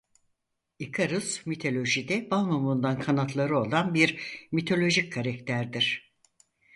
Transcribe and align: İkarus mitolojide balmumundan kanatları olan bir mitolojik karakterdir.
İkarus 0.79 1.45
mitolojide 1.45 2.31
balmumundan 2.31 2.99
kanatları 2.99 3.59
olan 3.59 3.93
bir 3.93 4.17
mitolojik 4.51 5.13
karakterdir. 5.13 6.13